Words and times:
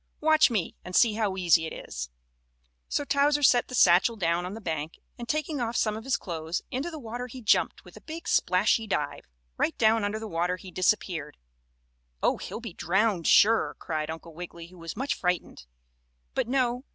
Watch 0.19 0.49
me 0.49 0.75
and 0.83 0.95
see 0.95 1.13
how 1.13 1.37
easy 1.37 1.67
it 1.67 1.87
is." 1.87 2.09
So 2.89 3.05
Towser 3.05 3.43
set 3.43 3.67
the 3.67 3.75
satchel 3.75 4.15
down 4.15 4.47
on 4.47 4.55
the 4.55 4.59
bank 4.59 4.97
and, 5.19 5.29
taking 5.29 5.61
off 5.61 5.75
some 5.77 5.95
of 5.95 6.05
his 6.05 6.17
clothes, 6.17 6.63
into 6.71 6.89
the 6.89 6.97
water 6.97 7.27
he 7.27 7.39
jumped 7.39 7.85
with 7.85 7.95
a 7.95 8.01
big 8.01 8.27
splashy 8.27 8.87
dive. 8.87 9.27
Right 9.57 9.77
down 9.77 10.03
under 10.03 10.17
the 10.17 10.27
water 10.27 10.55
he 10.57 10.71
disappeared. 10.71 11.37
"Oh, 12.23 12.37
he'll 12.37 12.59
be 12.59 12.73
drowned, 12.73 13.27
sure!" 13.27 13.75
cried 13.77 14.09
Uncle 14.09 14.33
Wiggily, 14.33 14.69
who 14.69 14.79
was 14.79 14.97
much 14.97 15.13
frightened. 15.13 15.67
But, 16.33 16.47
no. 16.47 16.83